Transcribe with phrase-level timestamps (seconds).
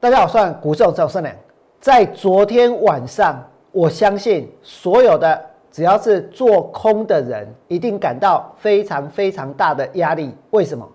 [0.00, 1.34] 大家好，算股市赵胜良。
[1.80, 10.32] 在昨天晚上，我相信所有的只要是做空的人，一定感到非常非常大的压力。
[10.50, 10.88] 为什么？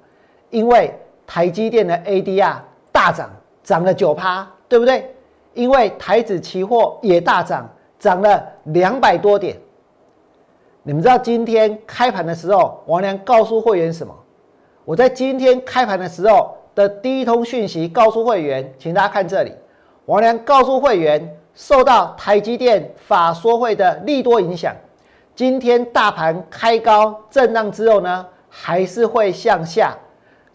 [0.52, 0.98] 因为
[1.28, 2.56] 台积电的 ADR
[2.94, 3.30] 大涨，
[3.62, 5.14] 涨了九趴，对不对？
[5.54, 9.58] 因为台指期货也大涨，涨了两百多点。
[10.82, 14.16] 你们知道今天开盘的时候，王良告诉会员什么？
[14.86, 16.56] 我在今天开盘的时候。
[16.76, 19.52] 的第一通讯息告诉会员，请大家看这里。
[20.06, 24.76] 王良告诉会员，受到台积电法说会的利多影响，
[25.36, 29.96] 今天大盘开高震荡之后呢，还是会向下。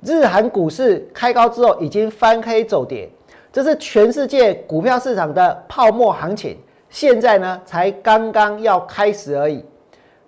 [0.01, 3.11] 日韩股市开高之后已经翻黑走跌，
[3.53, 6.59] 这是全世界股票市场的泡沫行情，
[6.91, 9.65] 现在呢才刚刚要开始而已。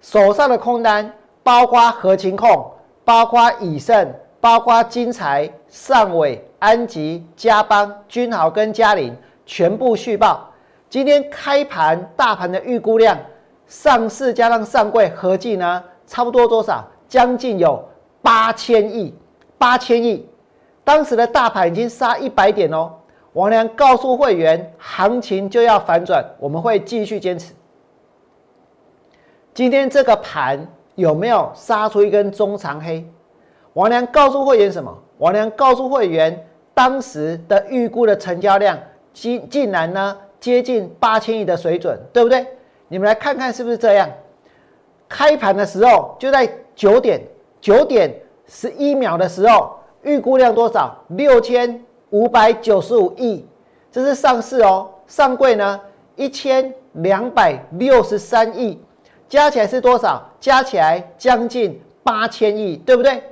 [0.00, 2.72] 手上的空单包括合情控，
[3.04, 4.12] 包括以盛。
[4.40, 10.50] 包括金财、尚伟、安吉、嘉邦、君豪跟嘉麟全部续报。
[10.88, 13.18] 今天开盘大盘的预估量，
[13.66, 16.82] 上市加上上柜合计呢，差不多多少？
[17.06, 17.86] 将近有
[18.22, 19.14] 八千亿，
[19.58, 20.26] 八千亿。
[20.82, 22.92] 当时的大盘已经杀一百点哦。
[23.34, 27.52] 王良告诉会员，行情就要反转，我们会继续坚持。
[29.52, 33.06] 今天这个盘有没有杀出一根中长黑？
[33.74, 34.96] 王良告诉会员什么？
[35.18, 38.78] 王良告诉会员，当时的预估的成交量
[39.12, 42.46] 竟竟然呢接近八千亿的水准，对不对？
[42.88, 44.10] 你们来看看是不是这样？
[45.08, 47.20] 开盘的时候就在九点
[47.60, 48.12] 九点
[48.46, 50.96] 十一秒的时候，预估量多少？
[51.08, 53.46] 六千五百九十五亿，
[53.92, 54.88] 这是上市哦。
[55.06, 55.80] 上柜呢
[56.16, 58.80] 一千两百六十三亿，
[59.28, 60.22] 加起来是多少？
[60.40, 63.22] 加起来将近八千亿，对不对？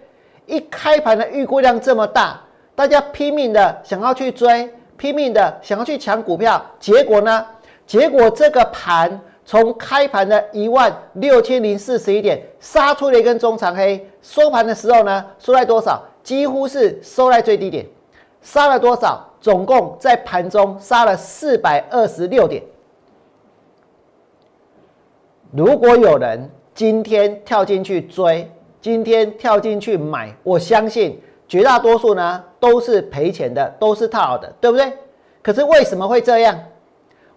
[0.48, 2.40] 一开盘的预估量这么大，
[2.74, 7.46] 大家拼命的想要去追，拼命的想要去抢股票，结果呢？
[7.86, 16.02] 结果这个盘从开盘的一万六千零四十一点杀出了一根中长黑，收盘的时候呢，收在多少？
[16.22, 17.86] 几乎是收在最低点，
[18.42, 19.24] 杀了多少？
[19.40, 22.62] 总共在盘中杀了四百二十六点。
[25.52, 34.92] 如果有人今天跳进去追，今天跳进去买，我相信绝大多数呢都是赔钱的，都是套牢的，对不对？
[35.42, 36.56] 可是为什么会这样？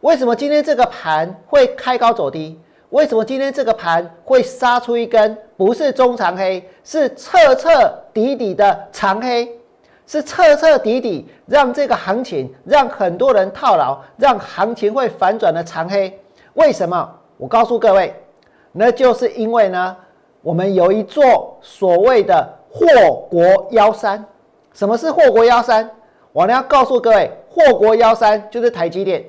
[0.01, 2.59] 为什么今天这个盘会开高走低？
[2.89, 7.69] 为什么今天这个盘会杀出一根不是中长黑，是彻彻
[8.13, 9.49] 底底的长黑？
[10.05, 16.19] 是彻彻底底让这个行情让很多人套牢，让行情会反转的长黑？
[16.53, 17.09] 为什么？
[17.37, 18.13] 我告诉各位，
[18.71, 19.97] 那就是因为呢。
[20.41, 22.87] 我们有一座所谓的祸
[23.29, 24.23] 国妖山，
[24.73, 25.87] 什么是祸国妖山？
[26.31, 29.23] 我呢要告诉各位，祸国妖山就是台积电。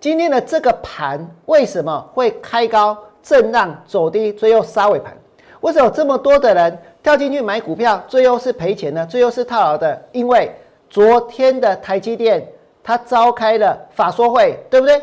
[0.00, 5.16] 今天的这个盘为什么会开高震荡走低，最后杀尾盘？
[5.60, 9.06] 为什么有这么多的人跳进去买股票，最后是赔钱呢？
[9.06, 10.02] 最后是套牢的？
[10.10, 10.52] 因为
[10.90, 12.44] 昨天的台积电
[12.82, 15.00] 它召开了法说会，对不对？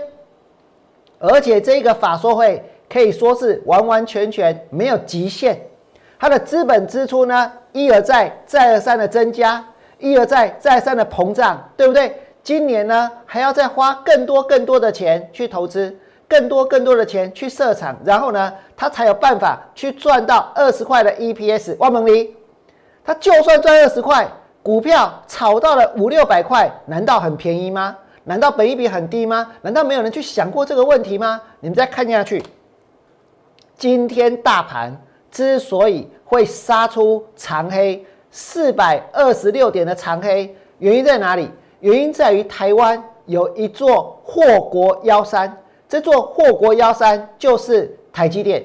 [1.20, 2.62] 而且这个法说会。
[2.90, 5.60] 可以说是完完全全没有极限，
[6.20, 9.64] 它的资本支出呢一而再再而三的增加，
[9.98, 12.16] 一而再再三的膨胀，对不对？
[12.44, 15.96] 今年呢还要再花更多更多的钱去投资，
[16.28, 21.78] 更多更多的钱去设厂，然后呢它才有办法去赚到二十块的 EPS。
[21.80, 22.36] 万蒙离，
[23.04, 24.28] 它就算赚二十块，
[24.62, 27.96] 股票炒到了五六百块，难道很便宜吗？
[28.26, 29.52] 难道本益比很低吗？
[29.62, 31.42] 难道没有人去想过这个问题吗？
[31.62, 32.44] 你们再看下去。
[33.84, 34.98] 今天大盘
[35.30, 38.02] 之所以会杀出长黑
[38.32, 41.50] 四百二十六点的长黑，原因在哪里？
[41.82, 44.42] 原因在于台湾有一座祸
[44.72, 45.54] 国妖山，
[45.90, 48.64] 这座祸国妖山就是台积电。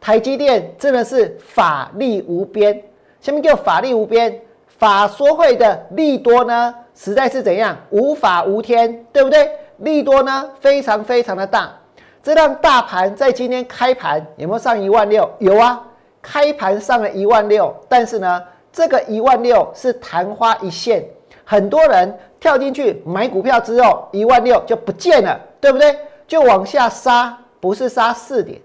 [0.00, 2.80] 台积电真的是法力无边，
[3.20, 4.40] 下面叫法力无边。
[4.68, 9.50] 法说会的利多呢，实在是怎样无法无天，对不对？
[9.78, 11.76] 利多呢非常非常的大。
[12.22, 15.28] 这让大盘在今天开盘有没有上一万六？
[15.38, 15.82] 有啊，
[16.20, 17.74] 开盘上了一万六。
[17.88, 21.04] 但是呢，这个一万六是昙花一现，
[21.44, 25.96] 很多人跳进去买股票之后，一万六就不见了，对不对？
[26.28, 28.60] 就往下杀，不是杀四点，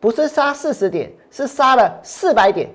[0.00, 2.68] 不是杀四十点，是杀了四百点。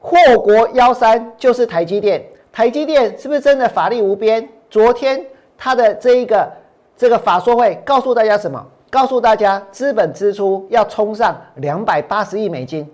[0.00, 4.48] 祸国妖山就是台积电，台积电是不是真的法力无边？
[4.70, 5.24] 昨天
[5.58, 6.50] 他的这一个
[6.96, 8.64] 这个法说会告诉大家什么？
[8.92, 12.86] 告诉大家，资本支出要冲上两百八十亿美金。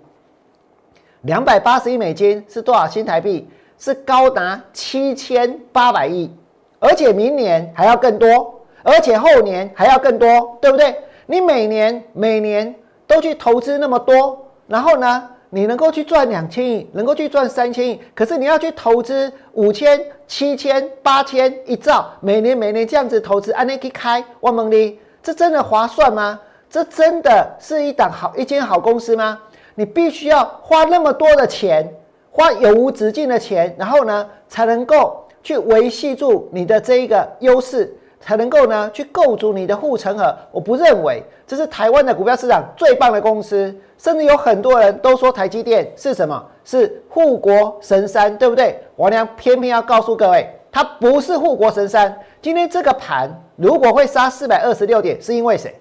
[1.23, 3.45] 两百八十亿美金是多少新台币？
[3.77, 6.33] 是高达七千八百亿，
[6.79, 10.95] 而且明年还要更多，而且后年还要更多，对不对？
[11.25, 12.73] 你每年每年
[13.05, 26.39] 都去投资那么多，然后呢，你能够去赚两千亿，能够去赚三千亿，可是你要去投资五千、七千、八千、一兆，每年每年这样子投资，按那去开万蒙利，这真的划算吗？
[26.69, 29.39] 这真的是一档好一间好公司吗？
[29.75, 31.91] 你必须要花那么多的钱，
[32.31, 37.95] 花永无止境的钱，然后呢，才能够去维系住你的这一个优势。
[38.21, 40.35] 才能够呢去构筑你的护城河。
[40.51, 46.45] 我不认为这是台湾的股票市场最棒的公司，甚至有很多人都说台积电是什么？
[46.65, 48.77] 是护国神山，对不对？
[48.97, 52.19] 我呢偏偏要告诉各位，它不是护国神山。
[52.41, 55.75] 今天这个盘如果会杀四百二十六点，是因为谁？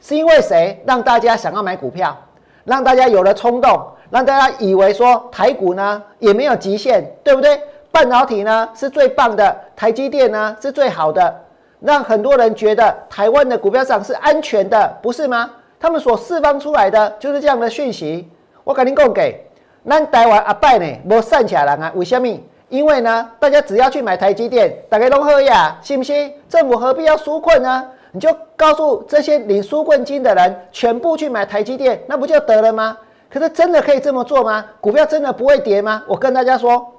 [0.00, 2.16] 是因为谁让大家想要买股票，
[2.64, 7.60] 让大家有了冲动，让大家以为说台股呢也没有极限，对不对？
[7.90, 11.34] 半导体呢是最棒的，台积电呢是最好的，
[11.80, 15.50] 让很多人觉得台湾的股票市场是安全的，不是吗？
[15.80, 18.30] 他们所释放出来的就是这样的讯息。
[18.64, 19.48] 我赶紧供给，
[19.82, 21.92] 那台湾阿伯呢，无散起来啊？
[21.94, 22.28] 为什么？
[22.68, 26.32] 因为呢，大家只要去买台积电，大家拢喝呀，信不信？
[26.48, 27.88] 政府何必要纾困呢？
[28.12, 32.96] 你就告诉这些领纾困金的人，全部去买台积电，那不就得了吗？
[33.28, 34.64] 可是真的可以这么做吗？
[34.80, 36.02] 股票真的不会跌吗？
[36.06, 36.92] 我跟大家说。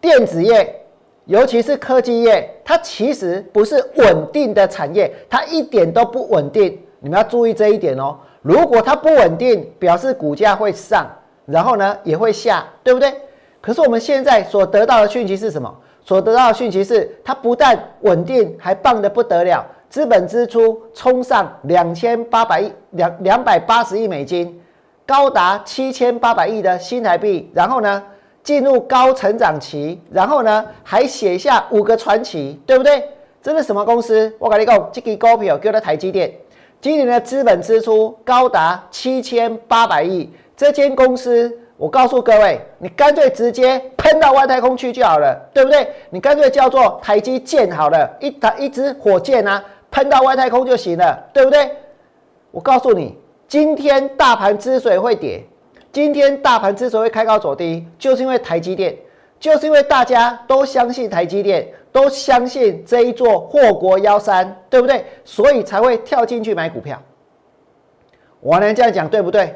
[0.00, 0.82] 电子业，
[1.26, 6.80] 尤其是科技业，它其实不是稳定的产业，它一点都不稳定。
[7.00, 8.16] 你们要注意这一点哦。
[8.40, 11.06] 如果它不稳定，表示股价会上，
[11.44, 13.12] 然后呢也会下，对不对？
[13.60, 15.74] 可是我们现在所得到的讯息是什么？
[16.02, 24.60] 所得到的讯息是它不但稳定，还棒的不得了，资本支出冲上两千八百亿两两百八十亿美金，
[25.06, 28.02] 高达七千八百亿的新台币，然后呢？
[28.42, 33.04] 进入高成长期，然后呢，还写下五个传奇，对不对？
[33.42, 34.34] 这是什么公司？
[34.38, 36.32] 我跟你讲，这个股票叫做台积电，
[36.80, 40.28] 今年的资本支出高达七千八百亿。
[40.56, 45.88] 这间公司，我告诉各位，你干脆直接喷到外太空去就好了，对不对？
[46.10, 51.70] 你干脆叫做台积舰好了，一台一支火箭啊，喷到外太空就行了，对不对？
[52.50, 53.16] 我告诉你，
[53.48, 55.42] 今天大盘之所以会跌。
[55.90, 58.94] 今天大盘之所以开高走低，就是因为台积电，
[59.38, 65.02] 就是因为大家都相信台积电，都相信这一座祸国妖山，对不对？
[65.24, 67.00] 所以才会跳进去买股票。
[68.40, 69.54] 我能这样讲对不对？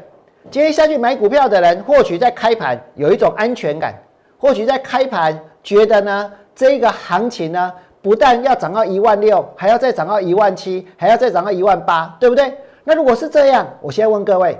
[0.50, 3.94] 今天下去买股票的人，或许在开盘有一种安全感，
[4.38, 12.54] 或许在开盘觉得呢，这个行情呢，不但要涨到一万六，还要再涨到一万七，还要再涨到一万八，对不对？
[12.84, 14.58] 那如果是这样，我先问各位。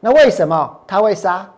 [0.00, 1.48] 那为什么它会杀？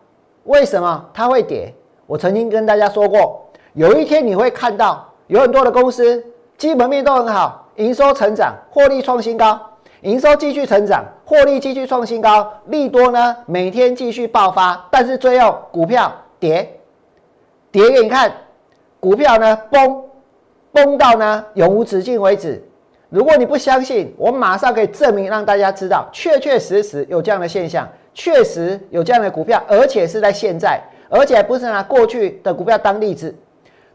[0.44, 1.74] 为什么它会跌？
[2.06, 6.24] 我曾经跟大家说过，有一天你会看到有很多的公司
[6.56, 9.58] 基本面都很好，营收成长，获利创新高，
[10.04, 16.78] 营收继续成长，获利继续创新高，利多呢每天继续爆发，但是最后股票跌，
[17.72, 18.30] 跌给你看，
[19.00, 20.02] 股票呢崩，
[20.72, 22.62] 崩到呢永无止境为止。
[23.08, 27.88] 如果你不相信，我马上可以证明，让大家知道，确确实实有这样的现象。
[28.12, 33.34] 确实有这样的股票，而且是在现在，而且不是拿过去的股票当例子。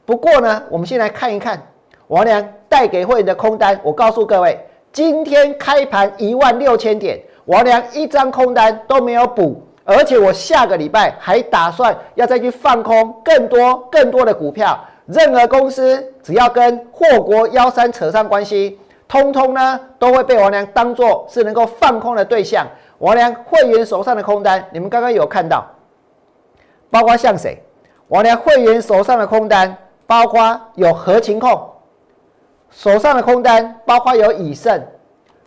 [0.05, 1.62] 不过呢，我们先来看一看
[2.07, 3.79] 王良带给会员的空单。
[3.84, 4.60] 我告诉各位，
[4.91, 14.77] 今天开盘一万六千点，王良一张空单都没有补，而且我下个礼拜还打算要再去放空更多更多的股票。
[15.05, 22.65] 任何公司只要跟祸国妖山扯上关系，通通呢都会被王良当做是能够放空的对象。
[22.98, 25.65] 王良会员手上的空单，你们刚刚有看到，
[26.89, 27.62] 包括像谁？
[28.08, 29.77] 王良会员手上的空单，
[30.08, 31.68] 包括有何情控
[32.71, 34.81] 手上的空单，包括有以盛，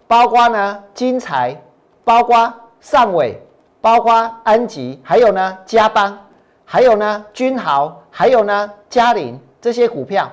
[0.07, 1.57] 包括呢金财，
[2.05, 3.41] 包括上伟，
[3.81, 4.13] 包括
[4.43, 6.19] 安吉，还有呢嘉邦，
[6.65, 10.31] 还有呢君豪，还有呢嘉麟这些股票。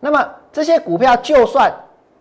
[0.00, 1.72] 那么这些股票，就算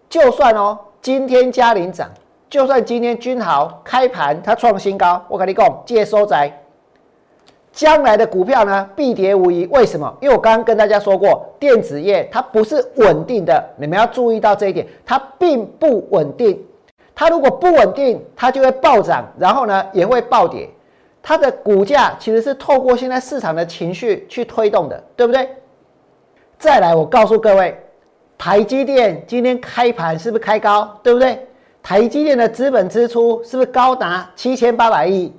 [0.08, 2.10] 就算哦，今天嘉麟涨。
[2.50, 6.56] 就算今天君豪开盘它创新高，我跟你讲，借收窄，
[7.74, 9.66] 将来的股票呢必跌无疑。
[9.66, 10.16] 为什么？
[10.22, 16.64] 因为我刚刚跟大家说过，电子业它不是稳定的，你们要注意到这一点，它并不稳定。
[17.16, 20.70] 它如果不稳定，它就会暴涨，然后呢也会暴跌。
[21.22, 25.50] 它的股价其实是透过现在市场的情绪去推动的，对不对？
[26.60, 27.78] 再来，我告诉各位，
[28.38, 31.00] 台积电今天开盘是不是开高？
[31.02, 31.48] 对不对？
[31.82, 35.34] 台积电的资本支出是不是高达七千八百亿？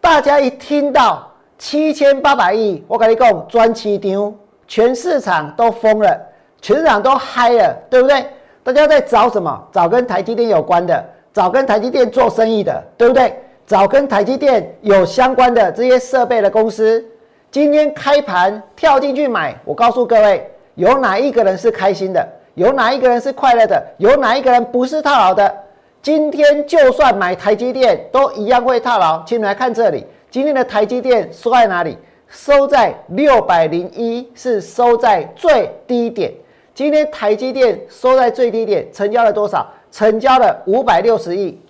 [0.00, 1.29] 大家一听到
[1.60, 4.34] 七千八百亿，我跟你讲，专市场
[4.66, 6.18] 全市场都疯了，
[6.62, 8.24] 全市场都嗨了，对不对？
[8.64, 9.62] 大家在找什么？
[9.70, 13.38] 找跟台积电有关的，找跟台积电做生意的，对不对？
[13.66, 17.04] 找跟台积电有相关的这些设备的公司。
[17.50, 22.26] 今天开盘跳进去买，我告诉各位，有哪一个人是开心的？
[22.54, 23.86] 有哪一个人是快乐的？
[23.98, 25.54] 有哪一个人不是套牢的？
[26.00, 29.22] 今天就算买台积电，都一样会套牢。
[29.26, 31.98] 请你来看这里，今天的台积电收在哪里？
[32.28, 36.32] 收在六百零一，是收在最低点。
[36.72, 39.68] 今天台积电收在最低点，成交了多少？
[39.90, 41.60] 成交了五百六十亿。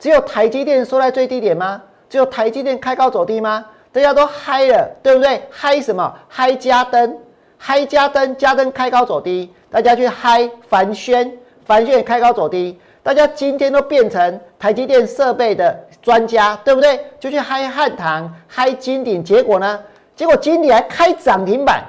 [0.00, 1.80] 只有台积电收在最低点吗？
[2.10, 3.64] 只有台积电开高走低吗？
[3.92, 5.40] 大家都嗨了，对不对？
[5.48, 6.12] 嗨什么？
[6.26, 7.16] 嗨加登，
[7.56, 11.32] 嗨加登，加登开高走低，大家去嗨凡轩，
[11.64, 16.98] 凡轩开高走低，大家今天都变成台积电设备的专家，对不对？
[17.20, 19.78] 就去嗨汉唐，嗨金鼎，结果呢？
[20.16, 21.84] 结果金鼎还开涨停板，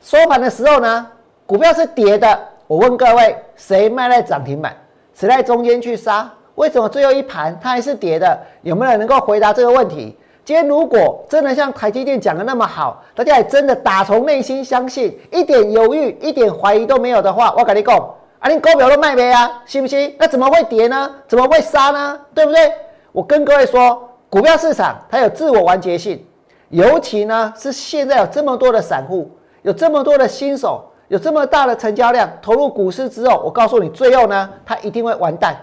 [0.00, 1.06] 收盘的时候呢，
[1.46, 2.36] 股票是跌的。
[2.66, 4.76] 我问各位，谁卖在涨停板？
[5.14, 6.28] 谁在中间去杀？
[6.56, 8.36] 为什么最后一盘它还是跌的？
[8.62, 10.18] 有没有人能够回答这个问题？
[10.44, 19.62] 今天如果真的像台积电讲的那么好，大家也真的打从内心相信，一点犹豫、一点怀疑都没有的话，我跟你讲，啊，你股票都卖没啊？
[19.64, 20.16] 信不信？
[20.18, 21.08] 那怎么会跌呢？
[21.28, 22.18] 怎么会杀呢？
[22.34, 22.72] 对不对？
[23.12, 26.26] 我跟各位说，股票市场它有自我完结性。
[26.70, 29.30] 尤其呢，是现在有这么多的散户，
[29.62, 35.56] 有这么多的新手，有这么大的成交量投入股市之后，我告诉你，最后呢，它一定会完蛋。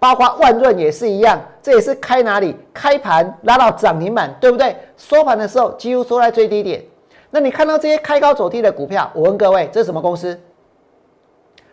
[0.00, 2.56] 包括万润也是一样，这也是开哪里？
[2.72, 4.76] 开盘拉到涨停板，对不对？
[4.96, 6.82] 收盘的时候几乎收在最低点。
[7.30, 10.36] 那你看到这些开高走低的股票，我问各位，这是什么公司？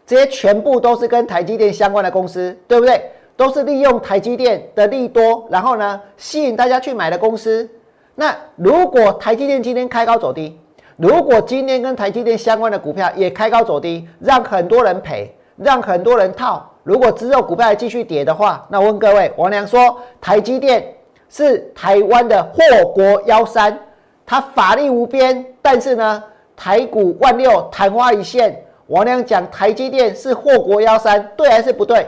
[0.06, 3.02] 这些全部都是跟台积电相关的公司，对不对？
[3.38, 7.68] 都是利用台积电的利多，然后呢，吸引大家去买的公司。
[8.14, 10.60] 那如果台积电今天开高走低，
[10.98, 20.86] 如果今天跟台积电相关的股票也开高走低，让很多人赔，让很多人套，如果之后股票还继续跌的话，那我问各位，王良说台积电
[21.30, 23.76] 是台湾的祸国妖山，
[24.24, 26.24] 它法力无边，但是呢，
[26.56, 28.64] 台股万六昙花一现。
[28.92, 32.06] 王良讲台积电是祸国妖山，对还是不对？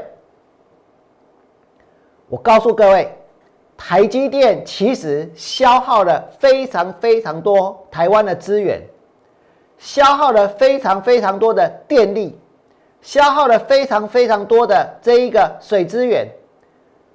[2.27, 3.09] 我告诉各位。
[3.75, 8.81] 台积电其实消耗了非常非常多台湾的资源，
[9.77, 12.37] 消耗了非常非常多的电力，
[13.01, 16.27] 消耗了非常非常多的这一个水资源，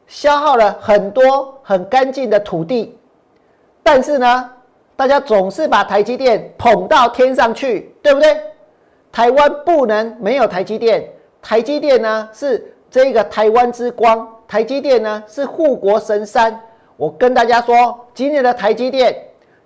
[0.07, 2.99] 消耗了很多很干净的土地。
[3.83, 4.51] 但是呢，
[4.97, 8.37] 大家总是把台积电捧到天上去，对不对？
[9.11, 11.09] 台湾不能没有台积电，
[11.43, 14.27] 台积电呢是这个台湾之光。
[14.47, 16.59] 台积电呢是护国神山，
[16.97, 19.15] 我跟大家说，今年的台积电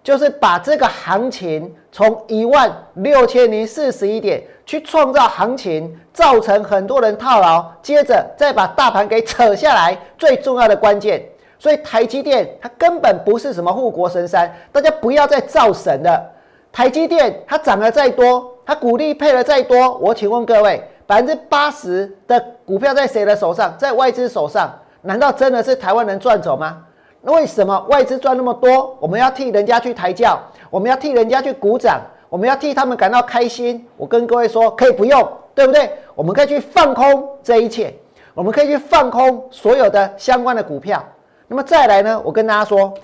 [0.03, 11.25] 就是把这个行情从一万六千零四十一点去创造行情，造成很多人套牢，接着再把大盘给扯下来，最重要的关键。
[11.61, 16.29] 所以台积电它根本不是什么护国神山，大家不要再造神了。
[16.73, 20.83] 台积电它涨得再多，他股利配了再多，我请问各位。
[21.05, 23.77] 百分之八十的股票在谁的手上？
[23.77, 24.73] 在外资手上？
[25.03, 26.83] 难道真的是台湾人赚走吗？
[27.21, 28.97] 那为什么外资赚那么多？
[28.99, 30.41] 我们要替人家去抬轿，
[30.71, 32.01] 我们要替人家去鼓掌，
[32.31, 33.87] 我们要替他们感到开心。
[33.97, 35.91] 我跟各位说，可以不用，对不对？
[36.15, 37.95] 我们可以去放空这一切，
[38.33, 41.05] 我们可以去放空所有的相关的股票。
[41.47, 42.23] 那么再来呢？
[42.25, 42.95] 我跟大家说，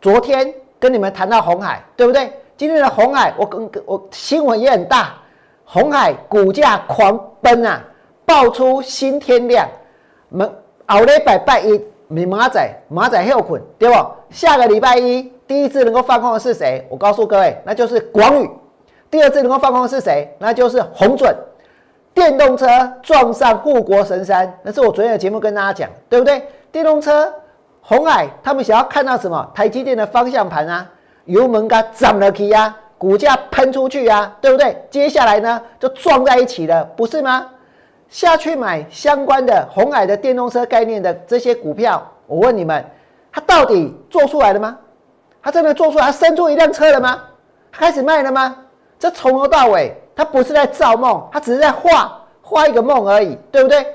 [0.00, 2.30] 昨天跟你们谈到红海，对不对？
[2.60, 5.14] 今天的红海，我跟我新闻也很大。
[5.64, 7.82] 红海股价狂奔啊，
[8.26, 9.66] 爆出新天量。
[10.28, 10.46] 们
[10.86, 11.82] 后礼拜拜一，
[12.26, 13.94] 马仔马仔后捆，对不？
[14.28, 16.86] 下个礼拜一，第一次能够放空的是谁？
[16.90, 18.50] 我告诉各位，那就是广宇。
[19.10, 20.30] 第二次能够放空的是谁？
[20.38, 21.34] 那就是红准。
[22.12, 22.66] 电动车
[23.00, 26.46] 撞上护国神山，那是我昨天的节目跟大家讲，对不对？
[26.70, 27.32] 电动车，
[27.80, 29.50] 红海他们想要看到什么？
[29.54, 30.86] 台积电的方向盘啊，
[31.30, 32.76] 油门它涨了起啊。
[32.98, 34.76] 股价喷出去啊，对不对？
[34.90, 37.46] 接下来呢，就撞在一起了，不是吗？
[38.10, 42.84] 下去买相关的红海的电动车概念的这些股票，我问你们，
[43.32, 44.76] 它到底做出来了吗？
[45.40, 47.22] 它真的做出来，它生出一辆车了吗？
[47.72, 48.54] 开始卖了吗？
[48.98, 53.86] 这从头到尾，它不是在造梦，它只是在画画一个梦而已，对不对？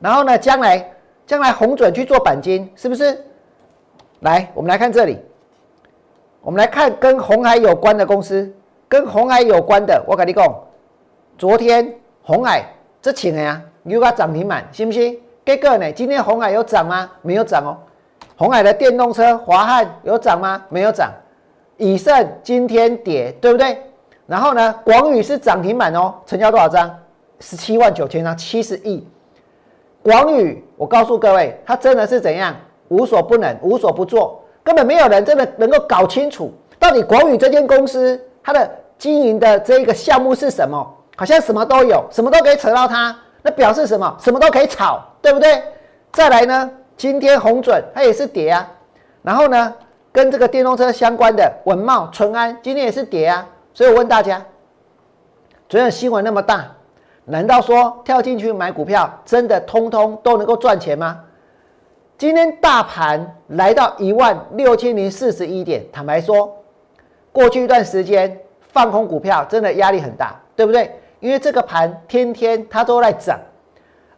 [0.00, 0.92] 然后呢，将来
[1.24, 3.24] 将来红准去做钣金，是不是？
[4.22, 5.20] 来，我们来看这里。
[6.42, 8.52] 我们来看跟红海有关的公司，
[8.88, 10.52] 跟红海有关的，我跟你讲，
[11.38, 12.66] 昨天红海
[13.00, 15.16] 这请的呀，又个涨停板，信不信？
[15.44, 17.08] 这个呢，今天红海有涨吗？
[17.22, 17.78] 没有涨哦。
[18.36, 20.60] 红海的电动车华汉有涨吗？
[20.68, 21.12] 没有涨。
[21.76, 23.80] 以盛今天跌，对不对？
[24.26, 26.92] 然后呢，广宇是涨停板哦，成交多少张？
[27.38, 29.06] 十七万九千张，七十亿。
[30.02, 32.56] 广宇，我告诉各位，它真的是怎样？
[32.88, 40.86] 无所不能，无所不做，根本没有人真的能够搞清楚，到底广宇这间公司它的经营的这一个项目是什么？
[41.16, 44.16] 好像什么都有，什么都可以扯到它，那表示什么？
[44.20, 45.62] 什么都可以炒，对不对？
[46.12, 48.68] 再来呢，今天红准它也是跌啊，
[49.22, 49.74] 然后呢，
[50.12, 54.42] 跟这个电动车相关的文茂、淳安今天也是跌啊，所以我问大家，
[55.68, 56.64] 昨天新闻那么大。
[57.24, 61.20] 难道说跳进去买股票真的通通都能够赚钱吗？
[62.18, 66.56] 今天大盘来到一万六千零四十一点，坦白说，
[67.32, 70.90] 过去一段时间放空股票真的压力很大，对不对？
[71.18, 73.38] 因为这个盘天天它都在涨，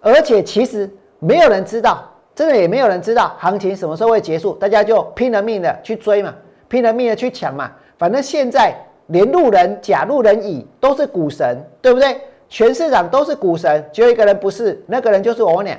[0.01, 6.35] 而且其实没有人知道，真的也没有人知道行情什么时候会结束，大家就拼了命的去追嘛，
[6.69, 8.75] 拼了命的去抢嘛，反正现在
[9.07, 12.21] 连路人甲、路人乙都是股神，对不对？
[12.51, 15.79] 全市场都是股神，只有一个人不是，那个人就是我俩。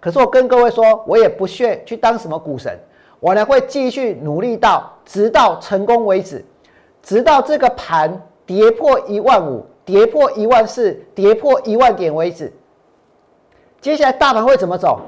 [0.00, 2.76] 可是我跟各位说，我也不屑去当什么股神，
[3.20, 6.44] 我呢会继续努力到直到成功为止，
[7.02, 8.10] 直到这个盘
[8.46, 12.52] 跌破一万五、跌破一万四、跌破一万点为止。
[13.80, 15.00] 接下来大盘会怎么走？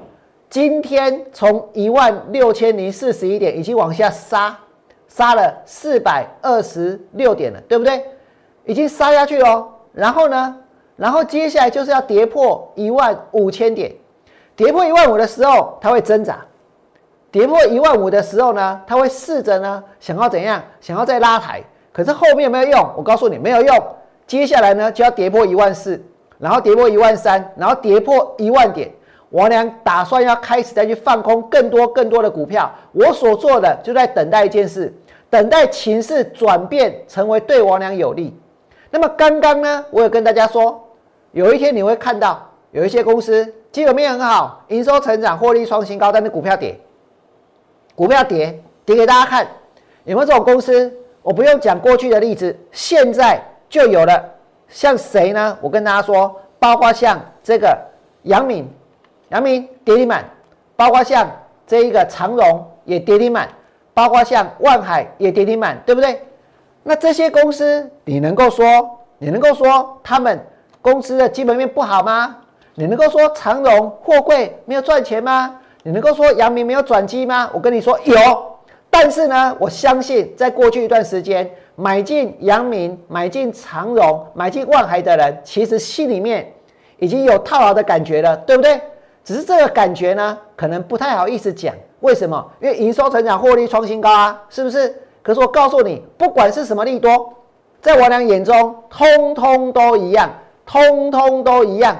[0.51, 4.59] 今天从一万六千零四十一点已经往下杀，
[5.09, 8.05] 杀了四百二十六点了，对不对？
[8.67, 9.67] 已经杀下去了。
[9.93, 10.57] 然后呢？
[10.97, 13.91] 然后接下来就是要跌破一万五千点，
[14.55, 16.35] 跌破一万五的时候，它会挣扎；
[17.31, 21.63] 跌破一万五的时候呢，它会试着呢想要怎样，想要再拉抬。
[21.93, 22.91] 可是后面有没有用？
[22.97, 23.77] 我告诉你没有用。
[24.27, 26.03] 接下来呢就要跌破一万四，
[26.39, 28.91] 然后跌破一万三，然后跌破一万点。
[29.31, 32.71] 王良打算要开始再去放空更多更多的股票。
[32.93, 34.93] 我所做的就在等待一件事，
[35.31, 38.39] 等待情势转变成为对王良有利。
[38.91, 40.79] 那么刚刚呢，我有跟大家说。
[41.33, 46.79] 有一天你会看到有一些公司基本面很好，营收成长、获利创新高，但是股票跌，
[47.95, 49.47] 股票跌，跌给大家看，
[50.05, 50.93] 有没有这种公司？
[51.23, 54.25] 我不用讲过去的例子，现在就有了。
[54.69, 55.57] 像谁呢？
[55.61, 57.79] 我跟大家说，包括像这个
[58.23, 58.67] 杨敏，
[59.29, 60.25] 杨敏跌停板，
[60.75, 61.31] 包括像
[61.67, 63.51] 这一个长荣也跌停板，
[63.93, 66.23] 包括像万海也跌停板，对不对？
[66.83, 68.65] 那这些公司，你能够说，
[69.19, 70.43] 你能够说他们？
[70.81, 72.39] 公司的基本面不好吗？
[72.75, 75.59] 你能够说长荣货柜没有赚钱吗？
[75.83, 77.51] 你能够说阳明没有转机吗？
[77.53, 78.17] 我跟你说有，
[78.89, 86.51] 但是呢，我相信在过去一段时间买进阳明、买进长荣、买进万海的人，其实心里面
[86.99, 88.81] 已经有套牢的感觉了，对不对？
[89.23, 91.75] 只是这个感觉呢，可能不太好意思讲。
[92.01, 92.45] 为什么？
[92.61, 94.93] 因为营收成长、获利创新高啊，是不是？
[95.23, 97.35] 可是我告诉你，不管是什么利多，
[97.81, 100.31] 在我俩眼中，通通都一样。
[100.65, 101.97] 通通都一样，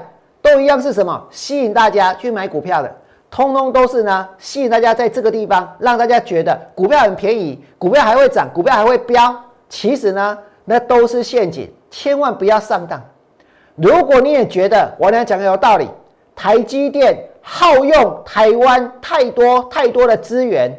[0.53, 1.27] 都一样是什么？
[1.31, 2.95] 吸引大家去买股票的，
[3.31, 9.35] 通通都是呢，吸引大家在这个地方，让大家觉得股票很便宜，股票还会涨，股票还会飙。
[9.71, 13.03] 其实呢，那都是陷阱，千万不要上当。
[13.77, 15.89] 如果你也觉得我俩讲的有道理，
[16.37, 20.71] 台积电耗用台湾太多太多的资源，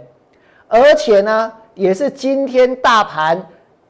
[0.68, 3.44] 而且呢，也是今天大盘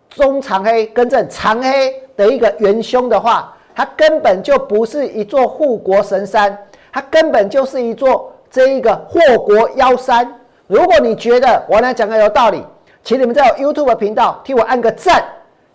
[0.10, 3.54] 中长黑跟正长黑的一个元凶的话。
[3.76, 6.58] 它根本就不是一座护国神山，
[6.92, 10.40] 它根本就是一座这一个祸国妖山。
[10.68, 12.64] 如果你觉得我呢讲的有道理，
[13.04, 15.24] 请你们在 YouTube 频道替我按个赞。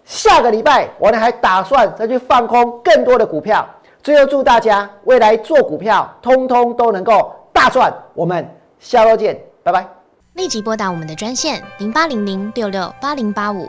[0.05, 3.69] 下个礼拜我呢还打算再去放空更多的股票。
[4.03, 7.93] 最后祝大家未来做股票通通都能够大赚。
[8.15, 9.87] 我们下周见，拜拜。
[10.35, 13.69] 立即拨打我们的专线零八零零六六八零八五。